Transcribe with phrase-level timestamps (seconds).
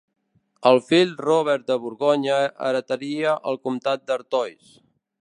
[0.69, 4.79] El fill Robert de Borgonya heretaria el comtat d'Artois.